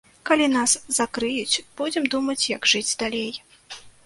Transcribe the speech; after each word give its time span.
Калі 0.27 0.45
нас 0.53 0.71
закрыюць, 0.97 1.61
будзем 1.83 2.09
думаць, 2.15 2.49
як 2.57 2.67
жыць 2.73 2.97
далей. 3.05 3.31